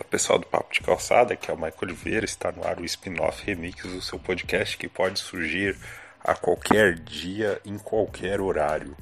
O 0.00 0.04
pessoal 0.04 0.40
do 0.40 0.46
Papo 0.46 0.72
de 0.72 0.80
Calçada, 0.80 1.36
que 1.36 1.48
é 1.48 1.54
o 1.54 1.56
Michael 1.56 1.78
Oliveira, 1.82 2.24
está 2.24 2.50
no 2.50 2.66
ar 2.66 2.80
o 2.80 2.84
spin-off 2.84 3.44
remix 3.46 3.84
do 3.84 4.02
seu 4.02 4.18
podcast 4.18 4.76
que 4.76 4.88
pode 4.88 5.20
surgir 5.20 5.76
a 6.20 6.34
qualquer 6.34 6.98
dia, 6.98 7.60
em 7.64 7.78
qualquer 7.78 8.40
horário. 8.40 8.96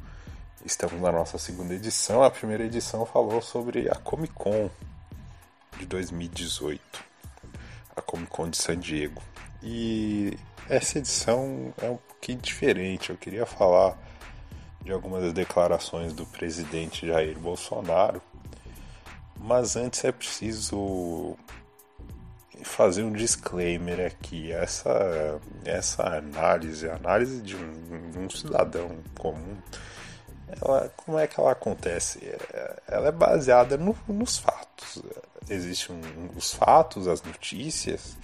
Estamos 0.66 1.00
na 1.00 1.10
nossa 1.10 1.38
segunda 1.38 1.72
edição. 1.72 2.22
A 2.22 2.30
primeira 2.30 2.64
edição 2.64 3.06
falou 3.06 3.40
sobre 3.40 3.88
a 3.88 3.94
Comic 3.94 4.34
Con 4.34 4.68
de 5.78 5.86
2018, 5.86 6.80
a 7.96 8.02
Comic 8.02 8.30
Con 8.30 8.50
de 8.50 8.58
San 8.58 8.78
Diego. 8.78 9.22
E 9.62 10.36
essa 10.68 10.98
edição 10.98 11.72
é 11.80 11.88
um 11.88 11.96
pouquinho 11.96 12.38
diferente. 12.38 13.08
Eu 13.08 13.16
queria 13.16 13.46
falar 13.46 13.96
de 14.82 14.92
algumas 14.92 15.32
declarações 15.32 16.12
do 16.12 16.26
presidente 16.26 17.06
Jair 17.06 17.38
Bolsonaro 17.38 18.20
mas 19.42 19.76
antes 19.76 20.04
é 20.04 20.12
preciso 20.12 21.36
fazer 22.62 23.02
um 23.02 23.12
disclaimer 23.12 24.06
aqui. 24.06 24.52
Essa, 24.52 25.40
essa 25.64 26.02
análise, 26.16 26.88
a 26.88 26.96
análise 26.96 27.42
de 27.42 27.56
um, 27.56 28.24
um 28.24 28.30
cidadão 28.30 28.96
comum, 29.18 29.56
ela, 30.60 30.92
como 30.96 31.18
é 31.18 31.26
que 31.26 31.40
ela 31.40 31.52
acontece? 31.52 32.20
Ela 32.86 33.08
é 33.08 33.12
baseada 33.12 33.76
no, 33.76 33.96
nos 34.06 34.38
fatos. 34.38 35.02
Existem 35.48 36.00
os 36.36 36.54
fatos, 36.54 37.08
as 37.08 37.22
notícias, 37.22 38.16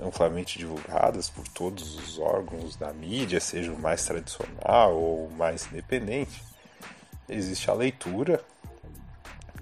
amplamente 0.00 0.58
divulgadas 0.58 1.30
por 1.30 1.46
todos 1.48 1.96
os 1.96 2.18
órgãos 2.18 2.76
da 2.76 2.92
mídia, 2.92 3.40
seja 3.40 3.72
o 3.72 3.78
mais 3.78 4.04
tradicional 4.04 4.94
ou 4.94 5.30
mais 5.30 5.66
independente. 5.72 6.42
Existe 7.28 7.70
a 7.70 7.74
leitura, 7.74 8.44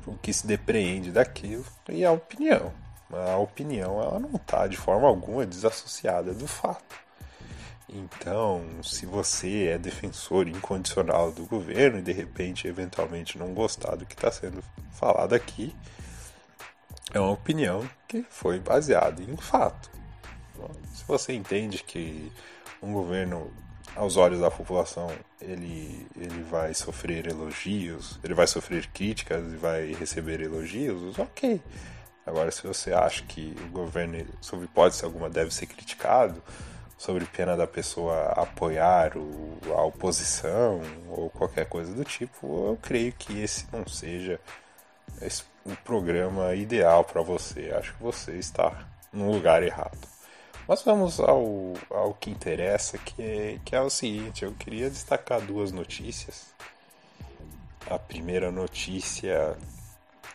o 0.07 0.17
que 0.17 0.33
se 0.33 0.47
depreende 0.47 1.13
daquilo 1.13 1.65
e 1.89 2.05
a 2.05 2.13
opinião. 2.13 2.73
A 3.13 3.37
opinião 3.37 4.01
ela 4.01 4.19
não 4.19 4.37
está 4.37 4.67
de 4.67 4.77
forma 4.77 5.09
alguma 5.09 5.45
desassociada 5.45 6.33
do 6.33 6.47
fato. 6.47 6.97
Então, 7.89 8.65
se 8.85 9.05
você 9.05 9.67
é 9.69 9.79
defensor 9.79 10.47
incondicional 10.47 11.33
do 11.33 11.45
governo 11.45 11.99
e 11.99 12.03
de 12.03 12.13
repente, 12.13 12.69
eventualmente, 12.69 13.37
não 13.37 13.53
gostar 13.53 13.97
do 13.97 14.07
que 14.07 14.15
está 14.15 14.31
sendo 14.31 14.63
falado 14.93 15.35
aqui, 15.35 15.75
é 17.13 17.19
uma 17.19 17.33
opinião 17.33 17.89
que 18.07 18.25
foi 18.31 18.61
baseada 18.61 19.21
em 19.21 19.37
fato. 19.37 19.91
Se 20.95 21.05
você 21.05 21.33
entende 21.33 21.83
que 21.83 22.31
um 22.81 22.93
governo 22.93 23.51
aos 23.97 24.17
olhos 24.17 24.41
da 24.41 24.51
população, 24.51 25.11
ele, 25.41 26.07
ele 26.17 26.43
vai 26.43 26.73
sofrer 26.75 27.27
elogios, 27.27 28.19
ele 28.23 28.35
vai 28.35 28.47
sofrer 28.47 28.87
críticas 28.89 29.53
e 29.53 29.57
vai 29.57 29.93
receber 29.93 30.41
elogios, 30.41 31.19
ok. 31.19 31.61
Agora, 32.27 32.51
se 32.51 32.67
você 32.67 32.93
acha 32.93 33.25
que 33.25 33.57
o 33.67 33.69
governo, 33.71 34.25
sob 34.41 34.65
hipótese 34.65 35.05
alguma, 35.05 35.29
deve 35.29 35.53
ser 35.53 35.67
criticado, 35.67 36.43
sobre 37.01 37.25
pena 37.25 37.57
da 37.57 37.67
pessoa 37.67 38.27
apoiar 38.33 39.17
o, 39.17 39.59
a 39.75 39.83
oposição 39.83 40.83
ou 41.09 41.31
qualquer 41.31 41.65
coisa 41.67 41.95
do 41.95 42.05
tipo, 42.05 42.69
eu 42.69 42.79
creio 42.81 43.11
que 43.15 43.41
esse 43.41 43.67
não 43.73 43.87
seja 43.87 44.39
o 45.65 45.75
programa 45.77 46.55
ideal 46.55 47.03
para 47.03 47.23
você. 47.23 47.73
Acho 47.73 47.95
que 47.95 48.03
você 48.03 48.33
está 48.33 48.87
no 49.11 49.33
lugar 49.33 49.63
errado. 49.63 49.99
Mas 50.71 50.83
vamos 50.83 51.19
ao, 51.19 51.75
ao 51.91 52.15
que 52.15 52.31
interessa, 52.31 52.97
que 52.97 53.21
é, 53.21 53.59
que 53.65 53.75
é 53.75 53.81
o 53.81 53.91
seguinte: 53.91 54.45
eu 54.45 54.53
queria 54.53 54.89
destacar 54.89 55.41
duas 55.41 55.73
notícias. 55.73 56.47
A 57.91 57.99
primeira 57.99 58.53
notícia, 58.53 59.59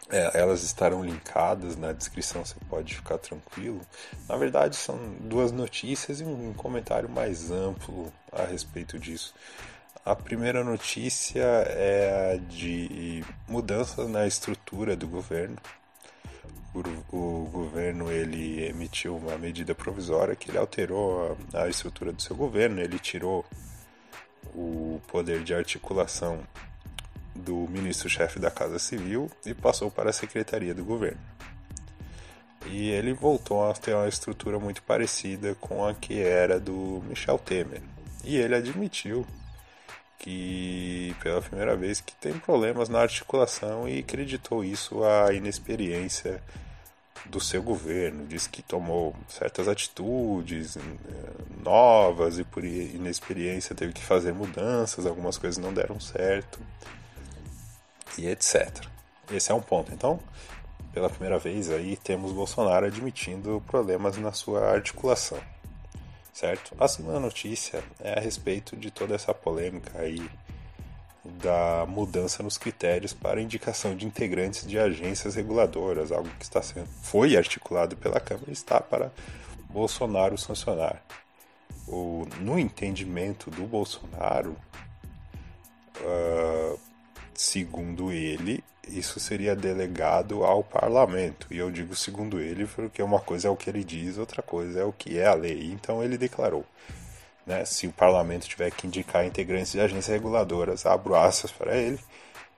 é, 0.10 0.38
elas 0.38 0.62
estarão 0.64 1.06
linkadas 1.06 1.78
na 1.78 1.94
descrição, 1.94 2.44
você 2.44 2.58
pode 2.70 2.96
ficar 2.96 3.18
tranquilo. 3.18 3.80
Na 4.28 4.36
verdade, 4.36 4.76
são 4.76 4.98
duas 5.22 5.54
notícias 5.54 6.20
e 6.20 6.26
um 6.26 6.54
comentário 6.54 7.08
mais 7.08 7.50
amplo 7.50 8.12
a 8.30 8.44
respeito 8.44 9.00
disso. 9.00 9.34
A 10.04 10.18
primeira 10.18 10.66
notícia 10.66 11.46
é 11.70 12.38
de 12.50 13.24
mudanças 13.48 14.10
na 14.10 14.28
estrutura 14.28 14.98
do 14.98 15.08
governo 15.08 15.56
o, 17.12 17.50
governo 17.52 18.12
ele 18.12 18.66
emitiu 18.66 19.16
uma 19.16 19.38
medida 19.38 19.74
provisória 19.74 20.36
que 20.36 20.50
ele 20.50 20.58
alterou 20.58 21.38
a, 21.54 21.64
a 21.64 21.70
estrutura 21.70 22.12
do 22.12 22.22
seu 22.22 22.36
governo, 22.36 22.82
ele 22.82 23.00
tirou 23.00 23.46
o 24.54 25.02
poder 25.08 25.44
de 25.44 25.54
articulação 25.54 26.40
do 27.36 27.68
ministro-chefe 27.70 28.40
da 28.40 28.50
Casa 28.50 28.80
Civil 28.80 29.30
e 29.46 29.54
passou 29.54 29.92
para 29.92 30.10
a 30.10 30.14
Secretaria 30.14 30.74
do 30.74 30.84
Governo. 30.84 31.20
E 32.68 32.90
ele 32.90 33.14
voltou 33.14 33.70
a 33.70 33.74
ter 33.74 33.94
uma 33.94 34.08
estrutura 34.08 34.60
muito 34.60 34.82
parecida 34.82 35.56
com 35.56 35.86
a 35.86 35.94
que 35.94 36.20
era 36.20 36.60
do 36.60 37.04
Michel 37.08 37.38
Temer. 37.38 37.82
E 38.24 38.38
ele 38.38 38.56
admitiu 38.56 39.26
que 40.18 41.16
pela 41.22 41.42
primeira 41.42 41.76
vez 41.76 42.02
que 42.02 42.16
tem 42.16 42.34
problemas 42.34 42.90
na 42.90 43.00
articulação 43.00 43.88
e 43.88 44.00
acreditou 44.00 44.64
isso 44.64 45.04
à 45.04 45.32
inexperiência 45.34 46.42
do 47.26 47.40
seu 47.40 47.62
governo, 47.62 48.26
diz 48.28 48.48
que 48.48 48.62
tomou 48.62 49.16
certas 49.28 49.68
atitudes 49.68 50.78
eh, 50.78 50.82
novas 51.64 52.38
e 52.38 52.44
por 52.44 52.64
inexperiência 52.64 53.76
teve 53.76 53.94
que 53.94 54.04
fazer 54.04 54.34
mudanças, 54.34 55.06
algumas 55.06 55.38
coisas 55.38 55.58
não 55.58 55.74
deram 55.74 56.00
certo 56.00 56.60
e 58.18 58.28
etc. 58.28 58.86
Esse 59.32 59.52
é 59.52 59.56
um 59.56 59.62
ponto. 59.62 59.92
Então, 59.92 60.20
pela 60.94 61.10
primeira 61.10 61.38
vez 61.40 61.70
aí 61.70 61.98
temos 61.98 62.32
Bolsonaro 62.32 62.86
admitindo 62.86 63.62
problemas 63.68 64.18
na 64.18 64.32
sua 64.32 64.72
articulação, 64.72 65.40
certo? 66.32 66.76
A 66.80 66.88
segunda 66.88 67.20
notícia 67.20 67.84
é 68.00 68.18
a 68.18 68.22
respeito 68.22 68.78
de 68.78 68.92
toda 68.92 69.16
essa 69.16 69.34
polêmica 69.34 70.00
aí 70.00 70.30
da 71.42 71.86
mudança 71.88 72.44
nos 72.44 72.58
critérios 72.58 73.14
para 73.14 73.42
indicação 73.42 73.96
de 73.96 74.06
integrantes 74.06 74.66
de 74.68 74.78
agências 74.78 75.36
reguladoras, 75.36 76.12
algo 76.12 76.30
que 76.38 76.44
está 76.44 76.62
sendo 76.62 76.88
foi 77.02 77.36
articulado 77.36 77.96
pela 77.98 78.20
Câmara 78.20 78.50
e 78.50 78.54
está 78.54 78.80
para 78.80 79.12
Bolsonaro 79.70 80.38
sancionar. 80.38 81.04
O, 81.88 82.28
no 82.40 82.58
entendimento 82.58 83.50
do 83.52 83.64
Bolsonaro, 83.64 84.56
uh, 86.00 86.80
segundo 87.34 88.12
ele, 88.12 88.64
isso 88.88 89.20
seria 89.20 89.56
delegado 89.56 90.44
ao 90.44 90.64
parlamento. 90.64 91.48
E 91.52 91.58
eu 91.58 91.72
digo 91.72 91.96
segundo 91.96 92.40
ele 92.40 92.66
porque 92.68 93.02
uma 93.02 93.20
coisa 93.20 93.48
é 93.48 93.52
o 93.52 93.56
que 93.56 93.70
ele 93.70 93.84
diz, 93.84 94.18
outra 94.18 94.42
coisa 94.42 94.80
é 94.80 94.84
o 94.84 94.94
que 94.94 95.18
é 95.18 95.28
a 95.28 95.34
lei. 95.34 95.72
Então 95.72 96.04
ele 96.04 96.18
declarou 96.18 96.66
né, 97.46 97.64
se 97.64 97.88
o 97.88 97.92
parlamento 97.92 98.48
tiver 98.48 98.72
que 98.72 98.88
indicar 98.88 99.26
integrantes 99.26 99.72
de 99.72 99.80
agências 99.80 100.08
reguladoras, 100.08 100.86
abro 100.86 101.16
aspas 101.16 101.52
para 101.52 101.78
ele. 101.78 102.00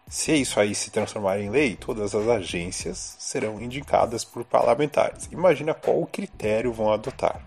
Se 0.10 0.32
isso 0.32 0.60
aí 0.60 0.74
se 0.74 0.90
transformar 0.90 1.40
em 1.40 1.50
lei, 1.50 1.76
todas 1.76 2.16
as 2.16 2.28
agências 2.28 3.18
serão 3.20 3.62
indicadas 3.62 4.24
por 4.24 4.46
parlamentares. 4.46 5.28
Imagina 5.32 5.74
qual 5.74 6.06
critério 6.06 6.72
vão 6.72 6.94
adotar. 6.94 7.42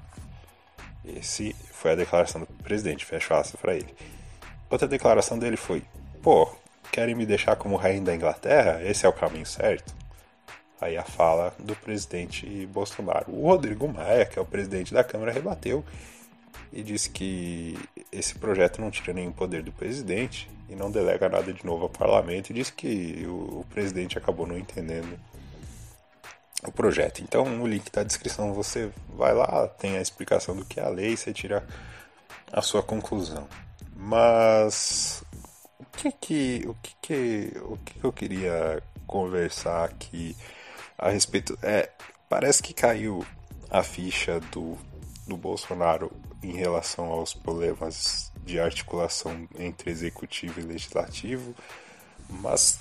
Esse 1.03 1.57
foi 1.73 1.93
a 1.93 1.95
declaração 1.95 2.43
do 2.43 2.47
presidente, 2.63 3.07
fecho 3.07 3.33
aspas 3.33 3.59
para 3.59 3.75
ele. 3.75 3.95
Outra 4.69 4.87
declaração 4.87 5.39
dele 5.39 5.57
foi: 5.57 5.83
pô, 6.23 6.51
querem 6.93 7.15
me 7.15 7.25
deixar 7.25 7.57
como 7.57 7.77
rainha 7.77 8.03
da 8.03 8.15
Inglaterra? 8.15 8.83
Esse 8.83 9.07
é 9.07 9.09
o 9.09 9.13
caminho 9.13 9.47
certo? 9.47 9.95
Aí 10.79 10.99
a 10.99 11.03
fala 11.03 11.55
do 11.59 11.75
presidente 11.75 12.67
Bolsonaro. 12.67 13.27
O 13.29 13.47
Rodrigo 13.47 13.89
Maia, 13.89 14.27
que 14.27 14.39
é 14.39 14.43
o 14.43 14.47
presidente 14.47 14.93
da 14.93 15.03
Câmara, 15.03 15.33
rebateu 15.33 15.83
e 16.73 16.83
disse 16.83 17.11
que 17.11 17.79
esse 18.13 18.35
projeto 18.35 18.81
não 18.81 18.91
tira 18.91 19.13
nenhum 19.13 19.33
poder 19.33 19.63
do 19.63 19.73
presidente 19.73 20.49
e 20.69 20.77
não 20.77 20.91
delega 20.91 21.29
nada 21.29 21.53
de 21.53 21.65
novo 21.67 21.85
ao 21.85 21.89
parlamento 21.89 22.51
e 22.51 22.55
disse 22.55 22.73
que 22.73 23.25
o, 23.27 23.61
o 23.61 23.67
presidente 23.71 24.17
acabou 24.17 24.47
não 24.47 24.57
entendendo 24.57 25.19
o 26.65 26.71
projeto. 26.71 27.23
Então, 27.23 27.45
no 27.45 27.67
link 27.67 27.91
da 27.91 28.03
descrição 28.03 28.53
você 28.53 28.91
vai 29.17 29.35
lá, 29.35 29.67
tem 29.67 29.97
a 29.97 30.03
explicação 30.03 30.55
do 30.55 30.65
que 30.65 30.79
é 30.79 30.85
a 30.85 30.89
lei 30.89 31.17
você 31.17 31.33
tira 31.33 31.67
a 32.53 32.63
sua 32.63 32.83
conclusão. 32.83 33.49
Mas 33.97 35.25
o 35.79 35.85
que 35.85 36.13
que 36.13 36.65
o 36.67 36.75
que 36.75 36.95
que 37.03 37.53
o 37.63 37.77
que, 37.79 37.95
que 37.99 38.05
eu 38.05 38.13
queria 38.13 38.83
conversar 39.07 39.85
aqui 39.85 40.37
a 40.97 41.11
respeito 41.11 41.59
é 41.63 41.91
parece 42.29 42.63
que 42.63 42.73
caiu 42.73 43.25
a 43.69 43.83
ficha 43.83 44.41
do 44.53 44.79
do 45.27 45.37
Bolsonaro 45.37 46.11
em 46.43 46.53
relação 46.53 47.07
aos 47.07 47.35
problemas 47.35 48.33
de 48.45 48.59
articulação 48.59 49.49
entre 49.59 49.91
executivo 49.91 50.61
e 50.61 50.65
legislativo, 50.65 51.55
mas 52.29 52.81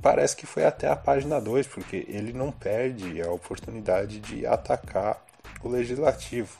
parece 0.00 0.36
que 0.36 0.46
foi 0.46 0.64
até 0.64 0.88
a 0.88 0.96
página 0.96 1.40
2, 1.40 1.66
porque 1.66 2.06
ele 2.08 2.32
não 2.32 2.50
perde 2.50 3.20
a 3.20 3.30
oportunidade 3.30 4.20
de 4.20 4.46
atacar 4.46 5.22
o 5.62 5.68
legislativo. 5.68 6.56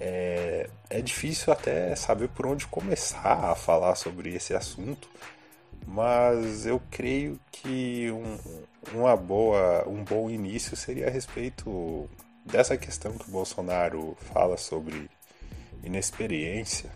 É, 0.00 0.68
é 0.88 1.00
difícil 1.00 1.52
até 1.52 1.94
saber 1.96 2.28
por 2.28 2.46
onde 2.46 2.66
começar 2.66 3.50
a 3.50 3.54
falar 3.54 3.94
sobre 3.96 4.34
esse 4.34 4.54
assunto, 4.54 5.08
mas 5.86 6.66
eu 6.66 6.80
creio 6.90 7.38
que 7.50 8.10
um, 8.10 8.38
uma 8.94 9.16
boa, 9.16 9.88
um 9.88 10.04
bom 10.04 10.30
início 10.30 10.76
seria 10.76 11.08
a 11.08 11.10
respeito 11.10 12.08
dessa 12.44 12.76
questão 12.76 13.12
que 13.12 13.28
o 13.28 13.32
Bolsonaro 13.32 14.16
fala 14.32 14.56
sobre 14.56 15.10
inexperiência 15.82 16.90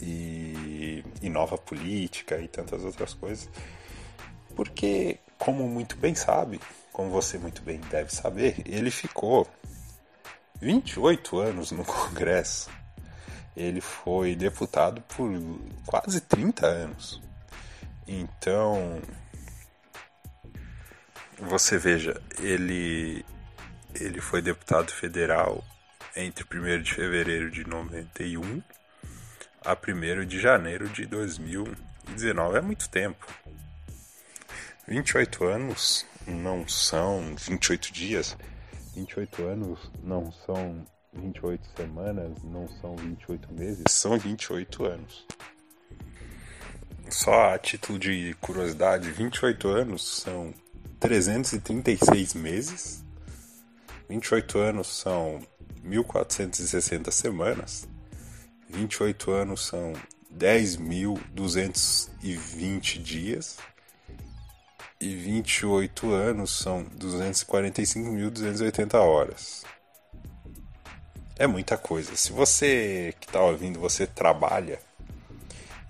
e, 0.00 1.04
e 1.22 1.28
nova 1.28 1.56
política 1.56 2.38
e 2.38 2.48
tantas 2.48 2.84
outras 2.84 3.14
coisas. 3.14 3.48
Porque, 4.54 5.18
como 5.38 5.68
muito 5.68 5.96
bem 5.96 6.14
sabe, 6.14 6.60
como 6.92 7.10
você 7.10 7.38
muito 7.38 7.62
bem 7.62 7.80
deve 7.90 8.12
saber, 8.12 8.62
ele 8.66 8.90
ficou 8.90 9.46
28 10.60 11.38
anos 11.38 11.70
no 11.70 11.84
Congresso. 11.84 12.70
Ele 13.56 13.80
foi 13.80 14.34
deputado 14.36 15.00
por 15.02 15.30
quase 15.86 16.20
30 16.20 16.66
anos. 16.66 17.20
Então, 18.06 19.00
você 21.38 21.76
veja, 21.76 22.20
ele 22.38 23.24
ele 23.94 24.20
foi 24.20 24.40
deputado 24.40 24.90
federal 24.90 25.64
entre 26.18 26.44
1 26.44 26.82
de 26.82 26.94
fevereiro 26.94 27.48
de 27.48 27.64
91 27.64 28.60
a 29.64 29.72
1 29.72 30.26
de 30.26 30.40
janeiro 30.40 30.88
de 30.88 31.06
2019. 31.06 32.58
É 32.58 32.60
muito 32.60 32.88
tempo. 32.88 33.26
28 34.88 35.44
anos 35.44 36.04
não 36.26 36.66
são 36.66 37.36
28 37.36 37.92
dias, 37.92 38.36
28 38.96 39.44
anos 39.44 39.92
não 40.02 40.32
são 40.32 40.84
28 41.12 41.64
semanas, 41.76 42.42
não 42.42 42.68
são 42.80 42.96
28 42.96 43.52
meses, 43.52 43.84
são 43.88 44.18
28 44.18 44.84
anos. 44.86 45.26
Só 47.10 47.54
a 47.54 47.58
título 47.58 47.98
de 47.98 48.34
curiosidade, 48.40 49.10
28 49.10 49.68
anos 49.68 50.20
são 50.22 50.52
336 50.98 52.34
meses, 52.34 53.04
28 54.08 54.58
anos 54.58 54.86
são 54.88 55.40
1460 55.82 57.10
semanas, 57.10 57.88
28 58.68 59.30
anos 59.30 59.66
são 59.66 59.94
10.220 60.34 63.02
dias 63.02 63.58
e 65.00 65.14
28 65.14 66.12
anos 66.12 66.50
são 66.50 66.84
245.280 66.84 68.94
horas. 68.94 69.64
É 71.36 71.46
muita 71.46 71.78
coisa. 71.78 72.16
Se 72.16 72.32
você 72.32 73.14
que 73.20 73.28
está 73.28 73.40
ouvindo, 73.40 73.78
você 73.78 74.04
trabalha 74.06 74.80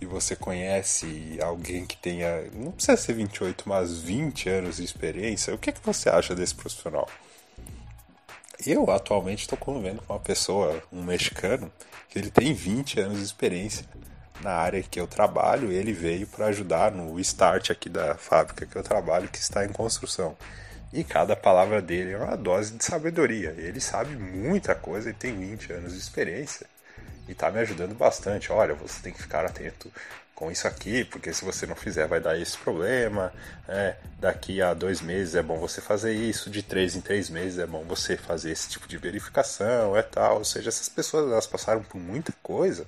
e 0.01 0.07
você 0.07 0.37
conhece 0.37 1.39
alguém 1.43 1.85
que 1.87 1.97
tenha, 1.97 2.49
não 2.53 2.71
precisa 2.71 2.97
ser 2.97 3.15
28, 3.15 3.69
mas 3.69 3.99
20 3.99 4.49
anos 4.49 4.77
de 4.77 4.85
experiência, 4.85 5.55
o 5.55 5.59
que, 5.59 5.71
é 5.71 5.73
que 5.73 5.85
você 5.85 6.09
acha 6.09 6.35
desse 6.35 6.55
profissional? 6.55 7.09
Eu 8.67 8.91
atualmente 8.91 9.43
estou 9.43 9.57
convivendo 9.57 10.03
com 10.03 10.13
uma 10.13 10.19
pessoa, 10.19 10.83
um 10.93 11.03
mexicano, 11.03 11.71
que 12.09 12.19
ele 12.19 12.29
tem 12.29 12.53
20 12.53 12.99
anos 12.99 13.19
de 13.19 13.25
experiência 13.25 13.87
na 14.41 14.51
área 14.51 14.83
que 14.83 14.99
eu 14.99 15.07
trabalho. 15.07 15.71
Ele 15.71 15.93
veio 15.93 16.27
para 16.27 16.47
ajudar 16.47 16.91
no 16.91 17.21
start 17.21 17.71
aqui 17.71 17.89
da 17.89 18.17
fábrica 18.17 18.67
que 18.67 18.75
eu 18.75 18.83
trabalho, 18.83 19.29
que 19.29 19.39
está 19.39 19.65
em 19.65 19.69
construção. 19.69 20.37
E 20.93 21.05
cada 21.05 21.37
palavra 21.37 21.81
dele 21.81 22.13
é 22.13 22.19
uma 22.19 22.37
dose 22.37 22.75
de 22.75 22.85
sabedoria. 22.85 23.55
Ele 23.57 23.81
sabe 23.81 24.17
muita 24.17 24.75
coisa 24.75 25.11
e 25.11 25.15
tem 25.15 25.37
20 25.37 25.73
anos 25.75 25.93
de 25.93 25.99
experiência. 26.01 26.67
E 27.29 27.33
está 27.33 27.53
me 27.53 27.61
ajudando 27.61 27.95
bastante. 27.95 28.51
Olha, 28.51 28.75
você 28.75 29.01
tem 29.01 29.13
que 29.13 29.23
ficar 29.23 29.45
atento 29.45 29.89
com 30.39 30.53
isso 30.53 30.69
aqui, 30.69 31.05
porque 31.05 31.33
se 31.33 31.45
você 31.45 31.67
não 31.67 31.75
fizer 31.75 32.07
vai 32.07 32.21
dar 32.21 32.39
esse 32.39 32.57
problema. 32.57 33.33
É, 33.67 33.97
daqui 34.21 34.63
a 34.63 34.73
dois 34.73 35.01
meses 35.01 35.35
é 35.35 35.43
bom 35.43 35.59
você 35.59 35.81
fazer 35.81 36.13
isso, 36.13 36.49
de 36.49 36.63
três 36.63 36.95
em 36.95 37.01
três 37.01 37.29
meses 37.29 37.59
é 37.59 37.67
bom 37.67 37.83
você 37.83 38.17
fazer 38.17 38.53
esse 38.53 38.69
tipo 38.69 38.87
de 38.87 38.97
verificação, 38.97 39.97
é 39.97 40.03
tal. 40.03 40.39
Ou 40.39 40.45
seja, 40.45 40.69
essas 40.69 40.89
pessoas 40.89 41.29
elas 41.29 41.49
passaram 41.49 41.83
por 41.83 41.99
muita 41.99 42.33
coisa, 42.41 42.87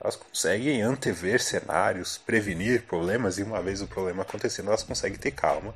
elas 0.00 0.14
conseguem 0.14 0.82
antever 0.82 1.42
cenários, 1.42 2.16
prevenir 2.16 2.82
problemas 2.82 3.38
e 3.38 3.42
uma 3.42 3.60
vez 3.60 3.82
o 3.82 3.88
problema 3.88 4.22
acontecendo, 4.22 4.68
elas 4.68 4.84
conseguem 4.84 5.18
ter 5.18 5.32
calma 5.32 5.74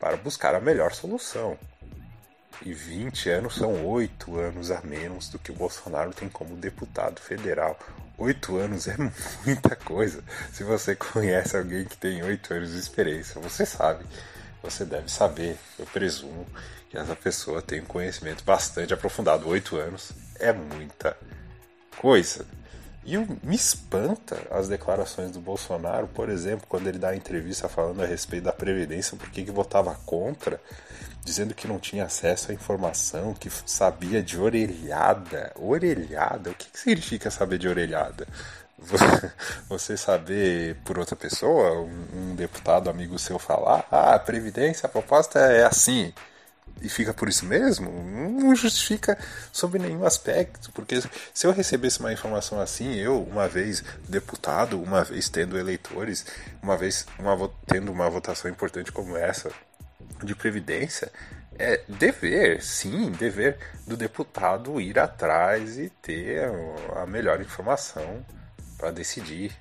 para 0.00 0.16
buscar 0.16 0.52
a 0.56 0.60
melhor 0.60 0.92
solução. 0.94 1.56
E 2.64 2.72
20 2.72 3.28
anos 3.28 3.56
são 3.56 3.86
8 3.86 4.38
anos 4.38 4.70
a 4.70 4.80
menos 4.80 5.28
do 5.28 5.38
que 5.38 5.52
o 5.52 5.54
Bolsonaro 5.54 6.12
tem 6.14 6.30
como 6.30 6.56
deputado 6.56 7.20
federal. 7.20 7.78
Oito 8.16 8.56
anos 8.56 8.86
é 8.88 8.96
muita 9.44 9.76
coisa. 9.76 10.22
Se 10.52 10.64
você 10.64 10.94
conhece 10.94 11.56
alguém 11.56 11.84
que 11.84 11.96
tem 11.96 12.22
oito 12.22 12.54
anos 12.54 12.72
de 12.72 12.78
experiência, 12.78 13.40
você 13.40 13.66
sabe, 13.66 14.04
você 14.62 14.84
deve 14.84 15.10
saber. 15.10 15.58
Eu 15.78 15.84
presumo 15.86 16.46
que 16.88 16.96
essa 16.96 17.14
pessoa 17.16 17.60
tem 17.60 17.80
um 17.80 17.86
conhecimento 17.86 18.44
bastante 18.44 18.94
aprofundado. 18.94 19.48
Oito 19.48 19.76
anos 19.76 20.12
é 20.38 20.52
muita 20.52 21.16
coisa. 21.98 22.46
E 23.06 23.18
me 23.18 23.54
espanta 23.54 24.40
as 24.50 24.66
declarações 24.66 25.30
do 25.30 25.40
Bolsonaro, 25.40 26.06
por 26.08 26.30
exemplo, 26.30 26.66
quando 26.66 26.86
ele 26.86 26.98
dá 26.98 27.10
a 27.10 27.16
entrevista 27.16 27.68
falando 27.68 28.02
a 28.02 28.06
respeito 28.06 28.44
da 28.44 28.52
Previdência, 28.52 29.16
por 29.16 29.30
que 29.30 29.44
votava 29.50 29.94
contra, 30.06 30.58
dizendo 31.22 31.54
que 31.54 31.68
não 31.68 31.78
tinha 31.78 32.04
acesso 32.04 32.50
à 32.50 32.54
informação, 32.54 33.34
que 33.34 33.50
sabia 33.66 34.22
de 34.22 34.38
orelhada. 34.38 35.52
Orelhada? 35.56 36.50
O 36.50 36.54
que, 36.54 36.70
que 36.70 36.78
significa 36.78 37.30
saber 37.30 37.58
de 37.58 37.68
orelhada? 37.68 38.26
Você 39.68 39.96
saber 39.98 40.76
por 40.84 40.98
outra 40.98 41.14
pessoa, 41.14 41.82
um, 41.82 42.34
deputado 42.34 42.88
amigo 42.88 43.18
seu 43.18 43.38
falar, 43.38 43.86
ah, 43.90 44.14
a 44.14 44.18
Previdência, 44.18 44.86
a 44.86 44.90
proposta 44.90 45.38
é 45.38 45.64
assim 45.64 46.12
e 46.82 46.88
fica 46.88 47.14
por 47.14 47.28
isso 47.28 47.46
mesmo, 47.46 47.90
não 48.30 48.54
justifica 48.54 49.16
sob 49.52 49.78
nenhum 49.78 50.04
aspecto, 50.04 50.70
porque 50.72 51.02
se 51.32 51.46
eu 51.46 51.52
recebesse 51.52 52.00
uma 52.00 52.12
informação 52.12 52.60
assim, 52.60 52.94
eu, 52.94 53.22
uma 53.22 53.48
vez 53.48 53.82
deputado, 54.08 54.80
uma 54.80 55.02
vez 55.02 55.28
tendo 55.28 55.58
eleitores, 55.58 56.26
uma 56.62 56.76
vez 56.76 57.06
uma, 57.18 57.50
tendo 57.66 57.90
uma 57.90 58.10
votação 58.10 58.50
importante 58.50 58.92
como 58.92 59.16
essa 59.16 59.50
de 60.22 60.34
previdência, 60.34 61.10
é 61.58 61.80
dever, 61.88 62.62
sim, 62.62 63.10
dever 63.12 63.58
do 63.86 63.96
deputado 63.96 64.80
ir 64.80 64.98
atrás 64.98 65.78
e 65.78 65.88
ter 65.88 66.50
a 66.96 67.06
melhor 67.06 67.40
informação 67.40 68.24
para 68.76 68.90
decidir 68.90 69.52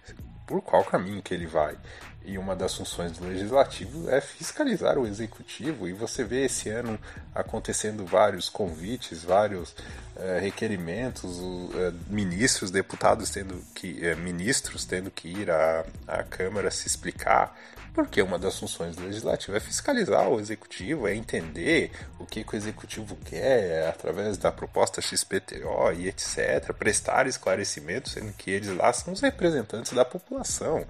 por 0.46 0.62
qual 0.62 0.84
caminho 0.84 1.22
que 1.22 1.34
ele 1.34 1.46
vai. 1.46 1.78
E 2.26 2.38
uma 2.38 2.56
das 2.56 2.74
funções 2.74 3.12
do 3.18 3.28
legislativo 3.28 4.10
é 4.10 4.22
fiscalizar 4.22 4.98
o 4.98 5.06
executivo. 5.06 5.90
E 5.90 5.94
você 5.94 6.24
vê 6.24 6.46
esse 6.46 6.70
ano 6.70 6.98
acontecendo 7.36 8.06
vários 8.06 8.48
convites, 8.48 9.24
vários 9.24 9.76
é, 10.16 10.40
requerimentos, 10.40 11.38
é, 11.76 11.92
ministros, 12.08 12.72
deputados 12.72 13.30
tendo 13.30 13.62
que. 13.76 14.06
É, 14.06 14.16
ministros 14.16 14.86
tendo 14.86 15.12
que 15.12 15.28
ir 15.28 15.52
à, 15.52 15.86
à 16.08 16.24
Câmara 16.24 16.72
se 16.72 16.88
explicar. 16.88 17.58
Porque 17.94 18.22
uma 18.22 18.40
das 18.40 18.58
funções 18.58 18.96
do 18.96 19.04
legislativo 19.04 19.56
é 19.56 19.60
fiscalizar 19.60 20.28
o 20.28 20.40
executivo, 20.40 21.08
é 21.08 21.14
entender 21.14 21.92
o 22.18 22.26
que, 22.26 22.44
que 22.44 22.56
o 22.56 22.58
executivo 22.58 23.16
quer 23.18 23.88
através 23.88 24.36
da 24.36 24.52
proposta 24.52 25.00
XPTO 25.00 25.92
e 25.96 26.08
etc. 26.08 26.74
Prestar 26.74 27.28
esclarecimentos, 27.28 28.14
sendo 28.14 28.34
que 28.34 28.50
eles 28.50 28.76
lá 28.76 28.92
são 28.94 29.14
os 29.14 29.22
representantes 29.22 29.92
da 29.94 30.04
população 30.04 30.88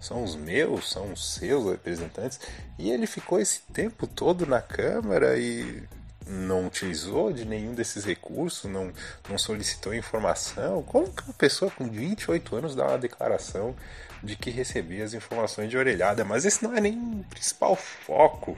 são 0.00 0.22
os 0.22 0.36
meus, 0.36 0.90
são 0.90 1.12
os 1.12 1.34
seus 1.34 1.70
representantes. 1.70 2.40
E 2.78 2.90
ele 2.90 3.06
ficou 3.06 3.40
esse 3.40 3.60
tempo 3.72 4.06
todo 4.06 4.46
na 4.46 4.60
Câmara 4.60 5.38
e 5.38 5.82
não 6.26 6.66
utilizou 6.66 7.32
de 7.32 7.44
nenhum 7.44 7.74
desses 7.74 8.04
recursos, 8.04 8.70
não, 8.70 8.92
não 9.28 9.38
solicitou 9.38 9.94
informação. 9.94 10.82
Como 10.82 11.10
que 11.10 11.22
uma 11.22 11.34
pessoa 11.34 11.70
com 11.70 11.88
28 11.88 12.56
anos 12.56 12.74
dá 12.74 12.86
uma 12.86 12.98
declaração 12.98 13.74
de 14.22 14.36
que 14.36 14.50
recebia 14.50 15.04
as 15.04 15.14
informações 15.14 15.70
de 15.70 15.76
orelhada? 15.76 16.24
Mas 16.24 16.44
esse 16.44 16.62
não 16.62 16.76
é 16.76 16.80
nem 16.80 16.94
o 16.94 17.24
principal 17.30 17.74
foco 17.74 18.56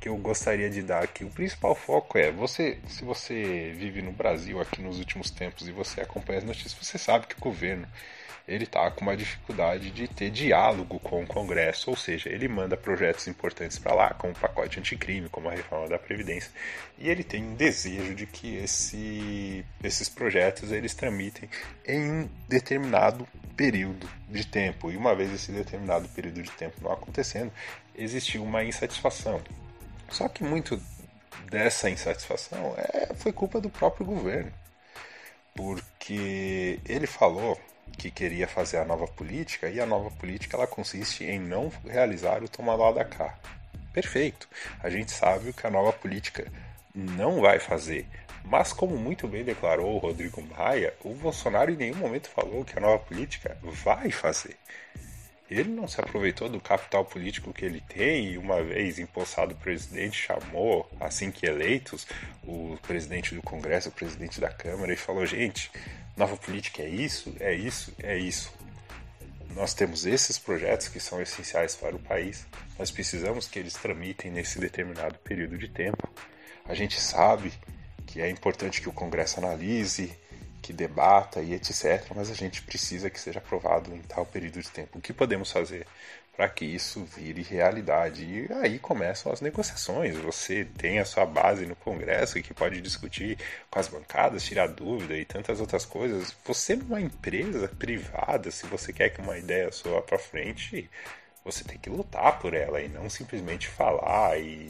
que 0.00 0.08
eu 0.08 0.16
gostaria 0.16 0.68
de 0.68 0.82
dar 0.82 1.02
aqui. 1.02 1.24
O 1.24 1.30
principal 1.30 1.74
foco 1.74 2.18
é 2.18 2.30
você, 2.30 2.78
se 2.88 3.04
você 3.04 3.72
vive 3.74 4.02
no 4.02 4.12
Brasil 4.12 4.60
aqui 4.60 4.82
nos 4.82 4.98
últimos 4.98 5.30
tempos 5.30 5.66
e 5.66 5.72
você 5.72 6.00
acompanha 6.00 6.40
as 6.40 6.44
notícias, 6.44 6.74
você 6.74 6.98
sabe 6.98 7.26
que 7.26 7.36
o 7.36 7.40
governo 7.40 7.86
ele 8.46 8.64
está 8.64 8.90
com 8.90 9.00
uma 9.00 9.16
dificuldade 9.16 9.90
de 9.90 10.06
ter 10.06 10.30
diálogo 10.30 10.98
com 11.00 11.22
o 11.22 11.26
Congresso, 11.26 11.90
ou 11.90 11.96
seja, 11.96 12.28
ele 12.28 12.46
manda 12.46 12.76
projetos 12.76 13.26
importantes 13.26 13.78
para 13.78 13.94
lá, 13.94 14.14
como 14.14 14.34
o 14.34 14.38
pacote 14.38 14.78
anticrime, 14.78 15.30
como 15.30 15.48
a 15.48 15.52
reforma 15.52 15.88
da 15.88 15.98
Previdência, 15.98 16.50
e 16.98 17.08
ele 17.08 17.24
tem 17.24 17.42
um 17.42 17.54
desejo 17.54 18.14
de 18.14 18.26
que 18.26 18.56
esse, 18.56 19.64
esses 19.82 20.08
projetos 20.08 20.72
eles 20.72 20.94
tramitem 20.94 21.48
em 21.86 22.02
um 22.02 22.28
determinado 22.46 23.26
período 23.56 24.08
de 24.28 24.46
tempo, 24.46 24.90
e 24.90 24.96
uma 24.96 25.14
vez 25.14 25.32
esse 25.32 25.50
determinado 25.50 26.06
período 26.08 26.42
de 26.42 26.50
tempo 26.50 26.76
não 26.82 26.92
acontecendo, 26.92 27.50
existiu 27.94 28.42
uma 28.42 28.62
insatisfação. 28.62 29.40
Só 30.10 30.28
que 30.28 30.44
muito 30.44 30.80
dessa 31.50 31.88
insatisfação 31.88 32.74
é, 32.76 33.14
foi 33.14 33.32
culpa 33.32 33.58
do 33.58 33.70
próprio 33.70 34.04
governo, 34.04 34.52
porque 35.54 36.78
ele 36.84 37.06
falou 37.06 37.58
que 37.96 38.10
queria 38.10 38.46
fazer 38.46 38.78
a 38.78 38.84
nova 38.84 39.06
política 39.06 39.68
e 39.68 39.80
a 39.80 39.86
nova 39.86 40.10
política 40.10 40.56
ela 40.56 40.66
consiste 40.66 41.24
em 41.24 41.38
não 41.38 41.72
realizar 41.84 42.42
o 42.42 42.48
tomar 42.48 42.76
lá 42.76 42.92
da 42.92 43.04
cá. 43.04 43.38
Perfeito. 43.92 44.48
A 44.82 44.90
gente 44.90 45.12
sabe 45.12 45.50
o 45.50 45.52
que 45.52 45.66
a 45.66 45.70
nova 45.70 45.92
política 45.92 46.50
não 46.94 47.40
vai 47.40 47.58
fazer. 47.58 48.06
Mas, 48.44 48.72
como 48.72 48.96
muito 48.96 49.26
bem 49.26 49.42
declarou 49.42 49.94
o 49.94 49.98
Rodrigo 49.98 50.42
Maia, 50.42 50.92
o 51.02 51.14
Bolsonaro 51.14 51.70
em 51.70 51.76
nenhum 51.76 51.96
momento 51.96 52.28
falou 52.28 52.64
que 52.64 52.76
a 52.76 52.80
nova 52.80 52.98
política 52.98 53.56
vai 53.62 54.10
fazer. 54.10 54.56
Ele 55.50 55.70
não 55.70 55.86
se 55.86 56.00
aproveitou 56.00 56.48
do 56.48 56.60
capital 56.60 57.04
político 57.04 57.52
que 57.52 57.64
ele 57.64 57.80
tem 57.80 58.32
e, 58.32 58.38
uma 58.38 58.62
vez 58.62 58.98
empossado 58.98 59.54
presidente, 59.54 60.20
chamou, 60.20 60.90
assim 60.98 61.30
que 61.30 61.46
eleitos, 61.46 62.06
o 62.42 62.78
presidente 62.82 63.34
do 63.34 63.42
Congresso, 63.42 63.88
o 63.90 63.92
presidente 63.92 64.40
da 64.40 64.50
Câmara 64.50 64.92
e 64.92 64.96
falou: 64.96 65.24
gente, 65.24 65.70
nova 66.16 66.36
política 66.36 66.82
é 66.82 66.88
isso, 66.88 67.34
é 67.40 67.54
isso, 67.54 67.92
é 68.02 68.16
isso. 68.16 68.52
Nós 69.50 69.72
temos 69.72 70.04
esses 70.04 70.38
projetos 70.38 70.88
que 70.88 70.98
são 70.98 71.20
essenciais 71.22 71.76
para 71.76 71.94
o 71.94 71.98
país, 71.98 72.44
nós 72.78 72.90
precisamos 72.90 73.46
que 73.46 73.58
eles 73.58 73.74
tramitem 73.74 74.30
nesse 74.30 74.58
determinado 74.58 75.16
período 75.18 75.56
de 75.56 75.68
tempo. 75.68 76.08
A 76.64 76.74
gente 76.74 77.00
sabe 77.00 77.52
que 78.06 78.20
é 78.20 78.28
importante 78.28 78.80
que 78.80 78.88
o 78.88 78.92
Congresso 78.92 79.38
analise, 79.38 80.16
que 80.60 80.72
debata 80.72 81.40
e 81.40 81.52
etc. 81.52 82.10
Mas 82.16 82.30
a 82.30 82.34
gente 82.34 82.62
precisa 82.62 83.10
que 83.10 83.20
seja 83.20 83.38
aprovado 83.38 83.94
em 83.94 84.00
tal 84.00 84.24
período 84.24 84.60
de 84.60 84.70
tempo. 84.70 84.98
O 84.98 85.00
que 85.00 85.12
podemos 85.12 85.52
fazer 85.52 85.86
para 86.36 86.48
que 86.48 86.64
isso 86.64 87.04
vire 87.04 87.42
realidade? 87.42 88.24
E 88.24 88.52
aí 88.52 88.78
começam 88.78 89.32
as 89.32 89.40
negociações. 89.40 90.16
Você 90.16 90.64
tem 90.64 90.98
a 90.98 91.04
sua 91.04 91.24
base 91.24 91.66
no 91.66 91.76
Congresso 91.76 92.42
que 92.42 92.52
pode 92.52 92.80
discutir 92.80 93.38
com 93.70 93.78
as 93.78 93.88
bancadas, 93.88 94.44
tirar 94.44 94.68
dúvida 94.68 95.16
e 95.16 95.24
tantas 95.24 95.60
outras 95.60 95.84
coisas. 95.84 96.36
Você 96.44 96.76
numa 96.76 97.00
empresa 97.00 97.68
privada, 97.68 98.50
se 98.50 98.66
você 98.66 98.92
quer 98.92 99.10
que 99.10 99.20
uma 99.20 99.38
ideia 99.38 99.70
sua 99.70 100.02
para 100.02 100.18
frente, 100.18 100.90
você 101.44 101.62
tem 101.62 101.78
que 101.78 101.90
lutar 101.90 102.38
por 102.38 102.54
ela 102.54 102.80
e 102.80 102.88
não 102.88 103.08
simplesmente 103.10 103.68
falar 103.68 104.38
e 104.38 104.66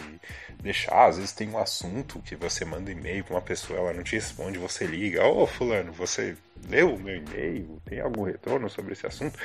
deixar. 0.60 1.06
Às 1.06 1.16
vezes 1.16 1.32
tem 1.32 1.48
um 1.48 1.58
assunto 1.58 2.20
que 2.20 2.34
você 2.34 2.64
manda 2.64 2.90
e-mail 2.90 3.24
para 3.24 3.34
uma 3.34 3.42
pessoa, 3.42 3.78
ela 3.78 3.92
não 3.92 4.02
te 4.02 4.16
responde, 4.16 4.58
você 4.58 4.84
liga: 4.84 5.24
Ô, 5.24 5.44
oh, 5.44 5.46
Fulano, 5.46 5.92
você 5.92 6.36
leu 6.68 6.94
o 6.94 7.00
meu 7.00 7.16
e-mail? 7.16 7.80
Tem 7.84 8.00
algum 8.00 8.24
retorno 8.24 8.68
sobre 8.68 8.92
esse 8.92 9.06
assunto? 9.06 9.38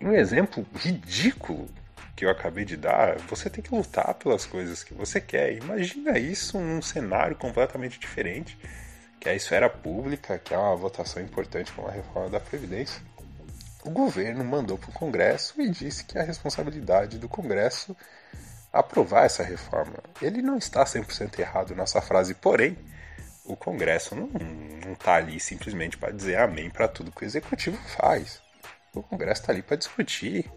Um 0.00 0.12
exemplo 0.12 0.66
ridículo 0.74 1.68
que 2.16 2.24
eu 2.24 2.30
acabei 2.30 2.64
de 2.64 2.76
dar, 2.76 3.18
você 3.20 3.48
tem 3.48 3.62
que 3.62 3.74
lutar 3.74 4.14
pelas 4.14 4.44
coisas 4.46 4.82
que 4.82 4.94
você 4.94 5.20
quer. 5.20 5.54
Imagina 5.54 6.18
isso 6.18 6.58
num 6.58 6.82
cenário 6.82 7.36
completamente 7.36 7.98
diferente, 7.98 8.58
que 9.18 9.28
é 9.28 9.32
a 9.32 9.36
esfera 9.36 9.68
pública, 9.68 10.38
que 10.38 10.54
é 10.54 10.58
uma 10.58 10.76
votação 10.76 11.22
importante 11.22 11.72
como 11.72 11.88
a 11.88 11.92
reforma 11.92 12.30
da 12.30 12.40
Previdência 12.40 13.02
o 13.84 13.90
governo 13.90 14.44
mandou 14.44 14.76
para 14.76 14.90
o 14.90 14.92
Congresso 14.92 15.60
e 15.60 15.68
disse 15.68 16.04
que 16.04 16.18
a 16.18 16.22
responsabilidade 16.22 17.18
do 17.18 17.28
Congresso 17.28 17.96
aprovar 18.72 19.24
essa 19.24 19.42
reforma. 19.42 19.94
Ele 20.20 20.42
não 20.42 20.56
está 20.56 20.84
100% 20.84 21.38
errado 21.38 21.74
nessa 21.74 22.00
frase, 22.00 22.34
porém, 22.34 22.76
o 23.44 23.56
Congresso 23.56 24.14
não 24.14 24.92
está 24.92 25.14
ali 25.14 25.40
simplesmente 25.40 25.96
para 25.96 26.12
dizer 26.12 26.36
amém 26.36 26.70
para 26.70 26.86
tudo 26.86 27.10
que 27.10 27.24
o 27.24 27.26
Executivo 27.26 27.78
faz. 27.96 28.40
O 28.94 29.02
Congresso 29.02 29.42
está 29.42 29.52
ali 29.52 29.62
para 29.62 29.76
discutir. 29.76 30.50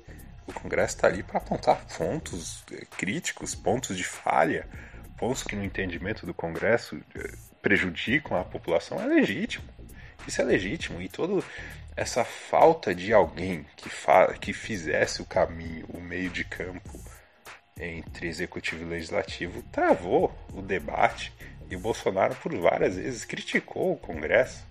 O 0.48 0.54
Congresso 0.54 0.96
está 0.96 1.08
ali 1.08 1.24
para 1.24 1.38
apontar 1.38 1.86
pontos 1.98 2.64
eh, 2.72 2.86
críticos, 2.98 3.56
pontos 3.56 3.96
de 3.96 4.04
falha, 4.04 4.68
pontos 5.18 5.44
que 5.44 5.56
no 5.56 5.64
entendimento 5.64 6.26
do 6.26 6.34
Congresso 6.34 7.00
eh, 7.16 7.32
prejudicam 7.62 8.38
a 8.38 8.44
população. 8.44 9.00
É 9.02 9.06
legítimo. 9.06 9.66
Isso 10.28 10.42
é 10.42 10.46
legítimo 10.46 11.02
e 11.02 11.10
todo 11.10 11.44
essa 11.96 12.24
falta 12.24 12.94
de 12.94 13.14
alguém 13.14 13.66
que, 13.76 13.90
que 14.40 14.54
fizesse 14.54 15.22
o 15.22 15.26
caminho, 15.26 15.86
o 15.90 16.02
meio 16.02 16.30
de 16.30 16.44
campo 16.44 17.00
entre 17.80 18.28
executivo 18.28 18.84
e 18.84 18.86
legislativo, 18.86 19.62
travou 19.64 20.34
o 20.54 20.62
debate 20.62 21.34
e 21.70 21.76
o 21.76 21.80
Bolsonaro 21.80 22.36
por 22.36 22.56
várias 22.56 22.96
vezes 22.96 23.26
criticou 23.26 23.94
o 23.94 23.98
Congresso. 23.98 24.66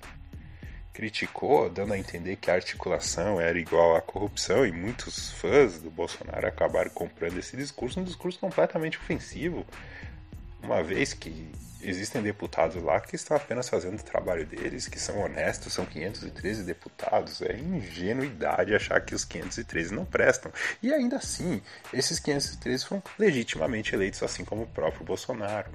Criticou, 0.92 1.70
dando 1.70 1.94
a 1.94 1.98
entender 1.98 2.36
que 2.36 2.50
a 2.50 2.54
articulação 2.54 3.40
era 3.40 3.58
igual 3.58 3.96
à 3.96 4.00
corrupção, 4.00 4.66
e 4.66 4.72
muitos 4.72 5.30
fãs 5.32 5.80
do 5.80 5.90
Bolsonaro 5.90 6.46
acabaram 6.46 6.90
comprando 6.90 7.38
esse 7.38 7.56
discurso, 7.56 8.00
um 8.00 8.04
discurso 8.04 8.38
completamente 8.38 8.98
ofensivo, 8.98 9.66
uma 10.62 10.82
vez 10.82 11.12
que 11.12 11.50
existem 11.82 12.22
deputados 12.22 12.80
lá 12.82 13.00
que 13.00 13.16
estão 13.16 13.36
apenas 13.36 13.68
fazendo 13.68 13.98
o 13.98 14.02
trabalho 14.02 14.46
deles, 14.46 14.86
que 14.86 14.98
são 14.98 15.20
honestos, 15.20 15.72
são 15.72 15.84
513 15.84 16.62
deputados. 16.62 17.42
É 17.42 17.56
ingenuidade 17.56 18.74
achar 18.74 19.00
que 19.00 19.14
os 19.14 19.24
513 19.24 19.92
não 19.92 20.04
prestam. 20.04 20.52
E 20.82 20.92
ainda 20.92 21.16
assim, 21.16 21.60
esses 21.92 22.18
513 22.18 22.84
foram 22.84 23.02
legitimamente 23.18 23.94
eleitos, 23.94 24.22
assim 24.22 24.44
como 24.44 24.62
o 24.62 24.66
próprio 24.66 25.04
Bolsonaro. 25.04 25.70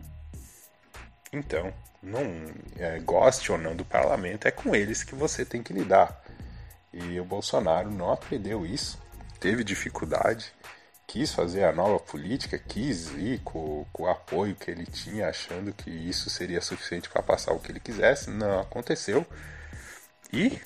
Então, 1.31 1.73
não 2.01 2.21
é, 2.77 2.99
goste 2.99 3.51
ou 3.51 3.57
não 3.57 3.75
do 3.75 3.83
parlamento, 3.83 4.47
é 4.47 4.51
com 4.51 4.75
eles 4.75 5.03
que 5.03 5.15
você 5.15 5.43
tem 5.43 5.61
que 5.61 5.73
lidar. 5.73 6.23
E 6.93 7.19
o 7.19 7.25
Bolsonaro 7.25 7.91
não 7.91 8.11
aprendeu 8.11 8.65
isso, 8.65 8.99
teve 9.39 9.63
dificuldade 9.63 10.53
quis 11.07 11.31
fazer 11.31 11.63
a 11.63 11.71
nova 11.71 11.99
política, 11.99 12.59
quis 12.59 13.07
ir 13.13 13.39
com, 13.39 13.85
com, 13.93 14.03
o 14.03 14.07
apoio 14.09 14.53
que 14.53 14.69
ele 14.69 14.85
tinha, 14.85 15.29
achando 15.29 15.71
que 15.71 15.89
isso 15.89 16.29
seria 16.29 16.59
suficiente 16.59 17.09
para 17.09 17.23
passar 17.23 17.53
o 17.53 17.59
que 17.59 17.71
ele 17.71 17.79
quisesse. 17.79 18.29
Não 18.29 18.59
aconteceu. 18.59 19.25
E 20.33 20.59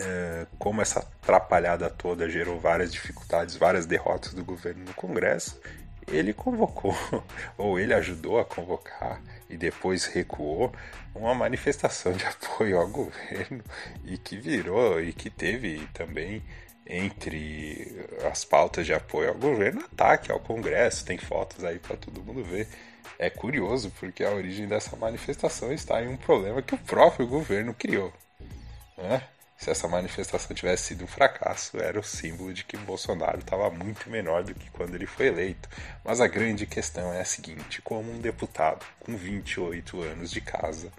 é, 0.00 0.46
como 0.58 0.82
essa 0.82 0.98
atrapalhada 0.98 1.88
toda 1.88 2.28
gerou 2.28 2.58
várias 2.58 2.92
dificuldades, 2.92 3.54
várias 3.54 3.86
derrotas 3.86 4.34
do 4.34 4.44
governo 4.44 4.84
no 4.84 4.94
Congresso, 4.94 5.58
ele 6.08 6.32
convocou, 6.32 6.94
ou 7.56 7.78
ele 7.78 7.94
ajudou 7.94 8.38
a 8.38 8.44
convocar 8.44 9.22
e 9.48 9.56
depois 9.56 10.04
recuou, 10.06 10.72
uma 11.14 11.34
manifestação 11.34 12.12
de 12.12 12.24
apoio 12.26 12.78
ao 12.78 12.88
governo 12.88 13.62
e 14.04 14.18
que 14.18 14.36
virou 14.36 15.00
e 15.00 15.12
que 15.12 15.30
teve 15.30 15.86
também 15.92 16.42
entre 16.86 18.06
as 18.30 18.44
pautas 18.44 18.84
de 18.84 18.92
apoio 18.92 19.30
ao 19.30 19.34
governo, 19.34 19.82
ataque 19.84 20.30
ao 20.30 20.40
Congresso, 20.40 21.04
tem 21.04 21.16
fotos 21.16 21.64
aí 21.64 21.78
para 21.78 21.96
todo 21.96 22.22
mundo 22.22 22.44
ver. 22.44 22.68
É 23.18 23.30
curioso 23.30 23.92
porque 23.98 24.24
a 24.24 24.32
origem 24.32 24.66
dessa 24.66 24.96
manifestação 24.96 25.72
está 25.72 26.02
em 26.02 26.08
um 26.08 26.16
problema 26.16 26.60
que 26.60 26.74
o 26.74 26.78
próprio 26.78 27.26
governo 27.26 27.72
criou. 27.72 28.12
Né? 28.98 29.22
Se 29.64 29.70
essa 29.70 29.88
manifestação 29.88 30.54
tivesse 30.54 30.88
sido 30.88 31.04
um 31.04 31.06
fracasso, 31.06 31.80
era 31.80 31.98
o 31.98 32.02
símbolo 32.02 32.52
de 32.52 32.64
que 32.64 32.76
Bolsonaro 32.76 33.38
estava 33.38 33.70
muito 33.70 34.10
menor 34.10 34.44
do 34.44 34.54
que 34.54 34.68
quando 34.68 34.94
ele 34.94 35.06
foi 35.06 35.28
eleito. 35.28 35.70
Mas 36.04 36.20
a 36.20 36.26
grande 36.26 36.66
questão 36.66 37.10
é 37.14 37.22
a 37.22 37.24
seguinte: 37.24 37.80
como 37.80 38.12
um 38.12 38.20
deputado 38.20 38.84
com 39.00 39.16
28 39.16 40.02
anos 40.02 40.30
de 40.30 40.42
casa 40.42 40.92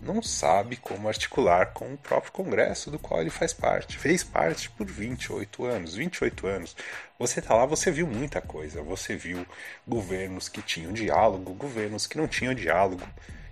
não 0.00 0.22
sabe 0.22 0.76
como 0.76 1.08
articular 1.08 1.72
com 1.72 1.94
o 1.94 1.98
próprio 1.98 2.30
Congresso 2.30 2.92
do 2.92 2.98
qual 3.00 3.20
ele 3.20 3.30
faz 3.30 3.52
parte. 3.52 3.98
Fez 3.98 4.22
parte 4.22 4.70
por 4.70 4.86
28 4.86 5.64
anos. 5.64 5.96
28 5.96 6.46
anos. 6.46 6.76
Você 7.18 7.42
tá 7.42 7.56
lá, 7.56 7.66
você 7.66 7.90
viu 7.90 8.06
muita 8.06 8.40
coisa. 8.40 8.82
Você 8.82 9.16
viu 9.16 9.44
governos 9.84 10.48
que 10.48 10.62
tinham 10.62 10.92
diálogo, 10.92 11.52
governos 11.54 12.06
que 12.06 12.16
não 12.16 12.28
tinham 12.28 12.54
diálogo, 12.54 13.02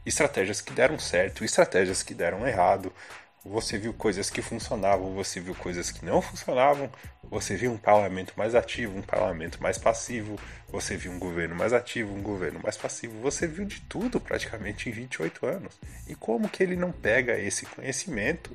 estratégias 0.07 0.61
que 0.61 0.73
deram 0.73 0.97
certo, 0.97 1.45
estratégias 1.45 2.05
que 2.05 2.15
deram 2.15 2.47
errado. 2.47 2.93
Você 3.45 3.77
viu 3.77 3.93
coisas 3.93 4.31
que 4.31 4.41
funcionavam, 4.41 5.13
você 5.13 5.39
viu 5.39 5.55
coisas 5.55 5.91
que 5.91 6.03
não 6.03 6.23
funcionavam, 6.23 6.91
você 7.25 7.55
viu 7.55 7.73
um 7.73 7.77
parlamento 7.77 8.33
mais 8.37 8.55
ativo, 8.55 8.97
um 8.97 9.03
parlamento 9.03 9.63
mais 9.63 9.77
passivo, 9.77 10.41
você 10.67 10.97
viu 10.97 11.13
um 11.13 11.19
governo 11.19 11.55
mais 11.55 11.75
ativo, 11.75 12.15
um 12.15 12.23
governo 12.23 12.59
mais 12.63 12.79
passivo, 12.79 13.21
você 13.21 13.47
viu 13.47 13.67
de 13.67 13.83
tudo 13.83 14.19
praticamente 14.19 14.89
em 14.89 14.93
28 14.93 15.45
anos. 15.45 15.79
E 16.09 16.15
como 16.15 16.49
que 16.49 16.63
ele 16.63 16.75
não 16.75 16.91
pega 16.91 17.39
esse 17.39 17.67
conhecimento 17.67 18.51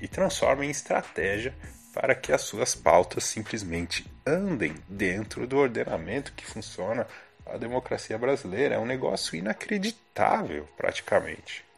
e 0.00 0.08
transforma 0.08 0.64
em 0.64 0.70
estratégia 0.70 1.54
para 1.92 2.14
que 2.14 2.32
as 2.32 2.40
suas 2.40 2.74
pautas 2.74 3.24
simplesmente 3.24 4.10
andem 4.24 4.74
dentro 4.88 5.46
do 5.46 5.58
ordenamento 5.58 6.32
que 6.32 6.46
funciona 6.46 7.06
a 7.44 7.58
democracia 7.58 8.16
brasileira? 8.16 8.76
É 8.76 8.78
um 8.78 8.86
negócio 8.86 9.36
inacreditável, 9.36 10.66
praticamente. 10.78 11.69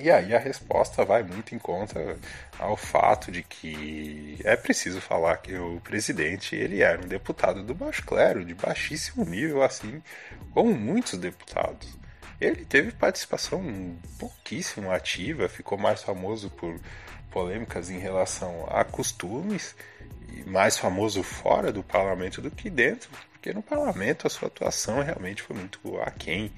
E 0.00 0.10
aí 0.10 0.34
a 0.34 0.38
resposta 0.38 1.04
vai 1.04 1.22
muito 1.22 1.54
em 1.54 1.58
conta 1.58 2.16
ao 2.58 2.76
fato 2.76 3.30
de 3.30 3.42
que 3.42 4.38
é 4.42 4.56
preciso 4.56 5.00
falar 5.00 5.36
que 5.36 5.54
o 5.54 5.80
presidente 5.80 6.56
ele 6.56 6.80
era 6.80 7.00
um 7.00 7.06
deputado 7.06 7.62
do 7.62 7.74
baixo 7.74 8.02
clero, 8.04 8.44
de 8.44 8.54
baixíssimo 8.54 9.24
nível, 9.24 9.62
assim 9.62 10.02
como 10.52 10.74
muitos 10.74 11.18
deputados. 11.18 11.96
Ele 12.40 12.64
teve 12.64 12.90
participação 12.92 13.96
pouquíssimo 14.18 14.90
ativa, 14.90 15.48
ficou 15.48 15.76
mais 15.76 16.02
famoso 16.02 16.50
por 16.50 16.80
polêmicas 17.30 17.90
em 17.90 17.98
relação 17.98 18.66
a 18.70 18.84
costumes, 18.84 19.76
e 20.32 20.42
mais 20.48 20.78
famoso 20.78 21.22
fora 21.22 21.70
do 21.70 21.82
parlamento 21.82 22.40
do 22.40 22.50
que 22.50 22.70
dentro, 22.70 23.10
porque 23.32 23.52
no 23.52 23.62
parlamento 23.62 24.26
a 24.26 24.30
sua 24.30 24.48
atuação 24.48 25.02
realmente 25.02 25.42
foi 25.42 25.54
muito 25.54 25.98
aquém 26.00 26.50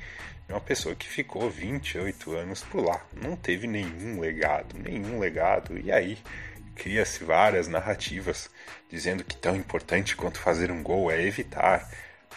uma 0.49 0.61
pessoa 0.61 0.95
que 0.95 1.09
ficou 1.09 1.51
28 1.51 2.37
anos 2.37 2.63
por 2.63 2.85
lá, 2.85 3.05
não 3.13 3.37
teve 3.37 3.67
nenhum 3.67 4.21
legado, 4.21 4.79
nenhum 4.79 5.19
legado, 5.19 5.79
e 5.79 5.91
aí 5.91 6.19
cria-se 6.75 7.25
várias 7.25 7.69
narrativas 7.69 8.51
dizendo 8.91 9.25
que 9.25 9.37
tão 9.37 9.57
importante 9.57 10.17
quanto 10.17 10.39
fazer 10.39 10.71
um 10.71 10.83
gol 10.83 11.11
é 11.11 11.23
evitar. 11.23 11.89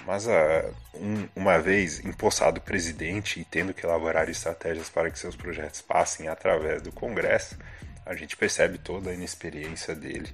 Mas 0.06 0.28
uh, 0.28 0.74
um, 0.94 1.28
uma 1.36 1.60
vez 1.60 2.06
empossado 2.06 2.62
presidente 2.62 3.40
e 3.40 3.46
tendo 3.46 3.74
que 3.74 3.86
elaborar 3.86 4.30
estratégias 4.30 4.90
para 4.90 5.10
que 5.10 5.18
seus 5.18 5.36
projetos 5.36 5.82
passem 5.82 6.28
através 6.28 6.82
do 6.82 6.92
Congresso, 6.92 7.58
a 8.06 8.14
gente 8.16 8.38
percebe 8.38 8.78
toda 8.78 9.10
a 9.10 9.14
inexperiência 9.14 9.96
dele 9.96 10.34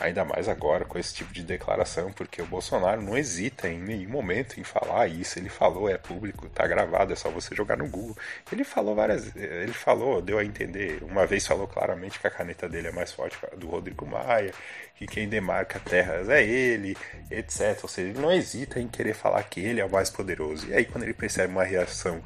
Ainda 0.00 0.24
mais 0.24 0.48
agora 0.48 0.86
com 0.86 0.98
esse 0.98 1.14
tipo 1.14 1.30
de 1.32 1.42
declaração, 1.42 2.10
porque 2.12 2.40
o 2.40 2.46
Bolsonaro 2.46 3.02
não 3.02 3.18
hesita 3.18 3.68
em 3.68 3.78
nenhum 3.78 4.08
momento 4.08 4.58
em 4.58 4.64
falar 4.64 5.06
isso. 5.06 5.38
Ele 5.38 5.50
falou, 5.50 5.90
é 5.90 5.98
público, 5.98 6.48
tá 6.48 6.66
gravado, 6.66 7.12
é 7.12 7.16
só 7.16 7.28
você 7.28 7.54
jogar 7.54 7.76
no 7.76 7.86
Google. 7.86 8.16
Ele 8.50 8.64
falou 8.64 8.94
várias, 8.94 9.36
ele 9.36 9.74
falou, 9.74 10.22
deu 10.22 10.38
a 10.38 10.44
entender. 10.44 11.02
Uma 11.02 11.26
vez 11.26 11.46
falou 11.46 11.68
claramente 11.68 12.18
que 12.18 12.26
a 12.26 12.30
caneta 12.30 12.66
dele 12.66 12.88
é 12.88 12.92
mais 12.92 13.12
forte 13.12 13.36
do 13.58 13.68
Rodrigo 13.68 14.06
Maia, 14.06 14.54
que 14.96 15.06
quem 15.06 15.28
demarca 15.28 15.78
terras 15.78 16.30
é 16.30 16.42
ele, 16.42 16.96
etc. 17.30 17.78
Ou 17.82 17.88
seja, 17.88 18.08
ele 18.08 18.18
não 18.18 18.32
hesita 18.32 18.80
em 18.80 18.88
querer 18.88 19.14
falar 19.14 19.42
que 19.42 19.60
ele 19.60 19.82
é 19.82 19.84
o 19.84 19.90
mais 19.90 20.08
poderoso. 20.08 20.66
E 20.66 20.74
aí 20.74 20.86
quando 20.86 21.04
ele 21.04 21.14
percebe 21.14 21.52
uma 21.52 21.64
reação, 21.64 22.22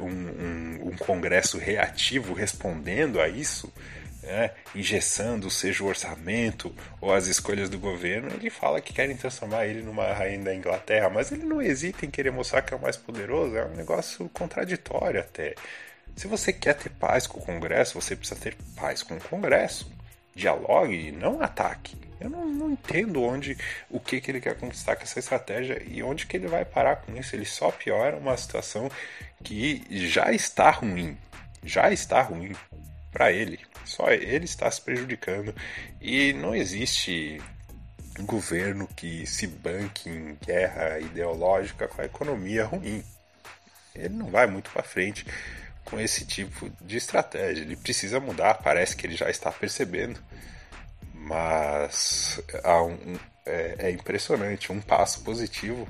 um, 0.00 0.06
um, 0.06 0.88
um 0.88 0.96
congresso 0.96 1.58
reativo 1.58 2.32
respondendo 2.32 3.20
a 3.20 3.28
isso, 3.28 3.70
né, 4.22 4.50
engessando 4.74 5.50
seja 5.50 5.82
o 5.82 5.86
orçamento 5.86 6.74
ou 7.00 7.12
as 7.12 7.26
escolhas 7.26 7.68
do 7.68 7.78
governo, 7.78 8.28
ele 8.32 8.50
fala 8.50 8.80
que 8.80 8.92
querem 8.92 9.16
transformar 9.16 9.66
ele 9.66 9.82
numa 9.82 10.12
rainha 10.12 10.44
da 10.44 10.54
Inglaterra, 10.54 11.08
mas 11.08 11.32
ele 11.32 11.44
não 11.44 11.60
hesita 11.60 12.04
em 12.04 12.10
querer 12.10 12.30
mostrar 12.30 12.62
que 12.62 12.74
é 12.74 12.76
o 12.76 12.80
mais 12.80 12.96
poderoso, 12.96 13.56
é 13.56 13.64
um 13.64 13.74
negócio 13.74 14.28
contraditório 14.30 15.20
até. 15.20 15.54
Se 16.16 16.26
você 16.26 16.52
quer 16.52 16.74
ter 16.74 16.90
paz 16.90 17.26
com 17.26 17.38
o 17.38 17.44
Congresso, 17.44 18.00
você 18.00 18.14
precisa 18.14 18.38
ter 18.38 18.56
paz 18.76 19.02
com 19.02 19.14
o 19.14 19.20
Congresso. 19.20 19.90
Dialogue, 20.34 21.12
não 21.12 21.40
ataque. 21.40 21.96
Eu 22.20 22.28
não, 22.28 22.46
não 22.46 22.70
entendo 22.72 23.22
onde, 23.22 23.56
o 23.88 23.98
que, 23.98 24.20
que 24.20 24.30
ele 24.30 24.40
quer 24.40 24.54
conquistar 24.54 24.94
com 24.94 25.02
essa 25.02 25.18
estratégia 25.18 25.82
e 25.86 26.02
onde 26.02 26.26
que 26.26 26.36
ele 26.36 26.46
vai 26.46 26.64
parar 26.64 26.96
com 26.96 27.16
isso. 27.16 27.34
Ele 27.34 27.46
só 27.46 27.70
piora 27.70 28.16
uma 28.16 28.36
situação 28.36 28.90
que 29.42 29.82
já 29.90 30.30
está 30.30 30.70
ruim. 30.70 31.16
Já 31.64 31.90
está 31.90 32.20
ruim 32.20 32.54
para 33.10 33.32
ele. 33.32 33.60
Só 33.84 34.10
ele 34.10 34.44
está 34.44 34.70
se 34.70 34.80
prejudicando 34.80 35.54
e 36.00 36.32
não 36.32 36.54
existe 36.54 37.40
governo 38.20 38.86
que 38.88 39.26
se 39.26 39.46
banque 39.46 40.08
em 40.08 40.36
guerra 40.44 40.98
ideológica 40.98 41.88
com 41.88 42.02
a 42.02 42.04
economia 42.04 42.64
ruim. 42.64 43.02
Ele 43.94 44.14
não 44.14 44.30
vai 44.30 44.46
muito 44.46 44.70
para 44.70 44.82
frente 44.82 45.26
com 45.84 45.98
esse 45.98 46.24
tipo 46.24 46.70
de 46.80 46.96
estratégia. 46.96 47.62
Ele 47.62 47.76
precisa 47.76 48.20
mudar, 48.20 48.54
parece 48.54 48.96
que 48.96 49.06
ele 49.06 49.16
já 49.16 49.28
está 49.28 49.50
percebendo, 49.50 50.20
mas 51.14 52.40
um, 52.64 53.18
é, 53.44 53.74
é 53.78 53.90
impressionante. 53.90 54.72
Um 54.72 54.80
passo 54.80 55.22
positivo 55.22 55.88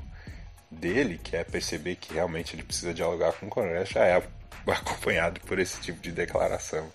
dele, 0.71 1.19
que 1.23 1.37
é 1.37 1.45
perceber 1.45 1.97
que 1.97 2.15
realmente 2.15 2.55
ele 2.55 2.63
precisa 2.63 2.95
dialogar 2.95 3.33
com 3.33 3.47
o 3.47 3.51
Congresso, 3.51 3.95
já 3.95 4.05
é 4.05 4.23
acompanhado 4.67 5.41
por 5.41 5.59
esse 5.59 5.81
tipo 5.81 6.01
de 6.01 6.13
declaração 6.13 6.91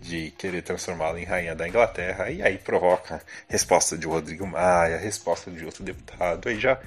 de 0.00 0.30
querer 0.32 0.62
transformá-la 0.62 1.20
em 1.20 1.24
rainha 1.24 1.54
da 1.54 1.68
Inglaterra, 1.68 2.30
e 2.30 2.42
aí 2.42 2.58
provoca 2.58 3.22
resposta 3.48 3.96
de 3.96 4.06
Rodrigo 4.06 4.46
Maia, 4.46 4.98
resposta 4.98 5.50
de 5.50 5.64
outro 5.64 5.84
deputado, 5.84 6.48
aí 6.48 6.58
já 6.58 6.80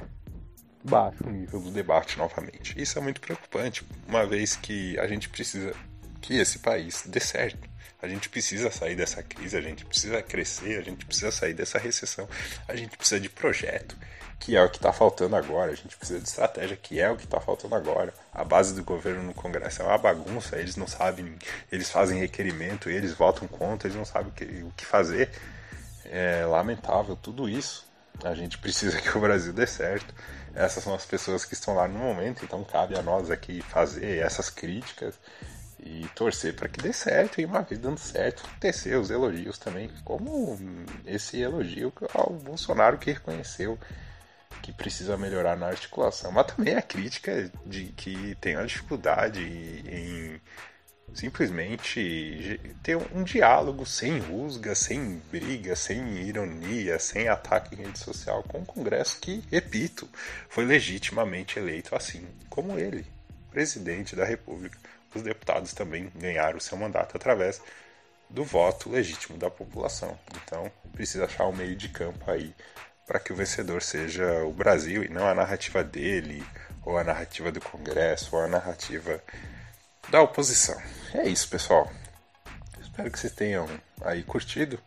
baixa 0.83 1.25
o 1.25 1.31
nível 1.31 1.59
do 1.59 1.71
debate 1.71 2.17
novamente. 2.17 2.79
Isso 2.79 2.99
é 2.99 3.01
muito 3.01 3.21
preocupante, 3.21 3.83
uma 4.07 4.25
vez 4.25 4.55
que 4.55 4.97
a 4.99 5.07
gente 5.07 5.29
precisa 5.29 5.73
que 6.21 6.37
esse 6.37 6.59
país 6.59 7.03
dê 7.07 7.19
certo. 7.19 7.74
A 8.05 8.07
gente 8.07 8.29
precisa 8.29 8.69
sair 8.69 8.95
dessa 8.95 9.23
crise, 9.23 9.57
a 9.57 9.61
gente 9.61 9.83
precisa 9.83 10.21
crescer, 10.21 10.77
a 10.77 10.83
gente 10.83 11.03
precisa 11.03 11.31
sair 11.31 11.55
dessa 11.55 11.79
recessão, 11.79 12.29
a 12.67 12.75
gente 12.75 12.95
precisa 12.95 13.19
de 13.19 13.29
projeto, 13.29 13.97
que 14.39 14.55
é 14.55 14.63
o 14.63 14.69
que 14.69 14.77
está 14.77 14.93
faltando 14.93 15.35
agora. 15.35 15.71
A 15.71 15.75
gente 15.75 15.97
precisa 15.97 16.19
de 16.19 16.27
estratégia, 16.27 16.77
que 16.77 16.99
é 16.99 17.09
o 17.09 17.17
que 17.17 17.23
está 17.23 17.41
faltando 17.41 17.73
agora. 17.73 18.13
A 18.31 18.43
base 18.43 18.75
do 18.75 18.83
governo 18.83 19.23
no 19.23 19.33
Congresso 19.33 19.81
é 19.81 19.85
uma 19.85 19.97
bagunça, 19.97 20.55
eles 20.55 20.75
não 20.75 20.85
sabem, 20.85 21.35
eles 21.71 21.89
fazem 21.89 22.19
requerimento, 22.19 22.91
eles 22.91 23.11
votam 23.11 23.47
contra, 23.47 23.87
eles 23.87 23.97
não 23.97 24.05
sabem 24.05 24.31
o 24.61 24.71
que, 24.71 24.85
fazer. 24.85 25.31
É 26.05 26.45
lamentável 26.45 27.15
tudo 27.15 27.49
isso. 27.49 27.87
A 28.23 28.35
gente 28.35 28.59
precisa 28.59 29.01
que 29.01 29.17
o 29.17 29.19
Brasil 29.19 29.51
dê 29.51 29.65
certo. 29.65 30.13
Essas 30.53 30.83
são 30.83 30.93
as 30.93 31.07
pessoas 31.07 31.43
que 31.43 31.55
estão 31.55 31.73
lá 31.73 31.87
no 31.87 31.97
momento, 31.97 32.45
então 32.45 32.63
cabe 32.63 32.95
a 32.95 33.01
nós 33.01 33.31
aqui 33.31 33.61
fazer 33.63 34.19
essas 34.19 34.47
críticas 34.47 35.15
e 35.79 36.07
torcer 36.15 36.55
para 36.55 36.69
que 36.69 36.81
dê 36.81 36.93
certo. 36.93 37.39
E 37.41 37.45
uma 37.45 37.61
vez 37.61 37.79
dando 37.79 37.97
certo, 37.97 38.47
tecer 38.59 38.97
os 38.97 39.09
elogios 39.09 39.57
também, 39.57 39.89
como 40.03 40.57
esse 41.05 41.39
elogio 41.39 41.91
ao 42.13 42.33
Bolsonaro 42.33 42.97
que 42.97 43.11
reconheceu 43.11 43.77
que 44.61 44.71
precisa 44.71 45.17
melhorar 45.17 45.55
na 45.55 45.67
articulação, 45.67 46.31
mas 46.31 46.47
também 46.47 46.75
a 46.75 46.81
crítica 46.81 47.51
de 47.65 47.85
que 47.95 48.35
tem 48.41 48.55
uma 48.55 48.65
dificuldade 48.65 49.41
em 49.41 50.41
simplesmente 51.13 52.59
ter 52.83 52.97
um 53.13 53.23
diálogo 53.23 53.85
sem 53.85 54.17
rusga, 54.19 54.75
sem 54.75 55.21
briga, 55.31 55.75
sem 55.75 56.17
ironia, 56.17 56.99
sem 56.99 57.27
ataque 57.27 57.75
em 57.75 57.85
rede 57.85 57.99
social 57.99 58.43
com 58.43 58.59
o 58.59 58.65
Congresso 58.65 59.19
que, 59.21 59.43
repito, 59.51 60.09
foi 60.49 60.65
legitimamente 60.65 61.59
eleito 61.59 61.95
assim, 61.95 62.27
como 62.49 62.77
ele, 62.77 63.05
presidente 63.51 64.15
da 64.15 64.25
República. 64.25 64.77
Os 65.15 65.21
deputados 65.21 65.73
também 65.73 66.11
ganharam 66.15 66.59
seu 66.59 66.77
mandato 66.77 67.15
através 67.15 67.61
do 68.29 68.43
voto 68.43 68.89
legítimo 68.89 69.37
da 69.37 69.49
população. 69.49 70.17
Então, 70.43 70.71
precisa 70.91 71.25
achar 71.25 71.47
um 71.47 71.55
meio 71.55 71.75
de 71.75 71.89
campo 71.89 72.29
aí 72.29 72.53
para 73.07 73.19
que 73.19 73.31
o 73.31 73.35
vencedor 73.35 73.81
seja 73.81 74.43
o 74.43 74.51
Brasil 74.51 75.03
e 75.03 75.09
não 75.09 75.27
a 75.27 75.33
narrativa 75.33 75.83
dele, 75.83 76.43
ou 76.83 76.97
a 76.97 77.03
narrativa 77.03 77.51
do 77.51 77.61
Congresso, 77.61 78.35
ou 78.35 78.41
a 78.41 78.47
narrativa 78.47 79.21
da 80.09 80.21
oposição. 80.21 80.79
É 81.13 81.27
isso, 81.27 81.47
pessoal. 81.47 81.91
Espero 82.81 83.11
que 83.11 83.19
vocês 83.19 83.33
tenham 83.33 83.67
aí 84.01 84.23
curtido. 84.23 84.79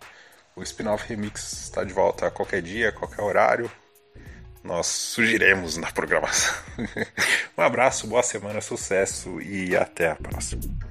O 0.56 0.62
Spin-off 0.62 1.06
Remix 1.08 1.52
está 1.52 1.84
de 1.84 1.92
volta 1.92 2.26
a 2.26 2.30
qualquer 2.30 2.62
dia, 2.62 2.88
a 2.88 2.92
qualquer 2.92 3.22
horário. 3.22 3.70
Nós 4.64 4.86
sugeriremos 4.86 5.76
na 5.76 5.90
programação. 5.92 6.54
um 7.58 7.62
abraço, 7.62 8.06
boa 8.06 8.22
semana, 8.22 8.60
sucesso 8.60 9.40
e 9.40 9.76
até 9.76 10.10
a 10.10 10.14
próxima. 10.14 10.87